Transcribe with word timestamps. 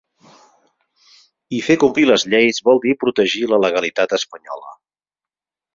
I 1.59 1.59
fer 1.67 1.77
complir 1.85 2.07
les 2.13 2.27
lleis 2.33 2.63
vol 2.71 2.83
dir 2.87 2.97
protegir 3.05 3.47
la 3.53 3.61
legalitat 3.69 4.19
espanyola. 4.21 4.77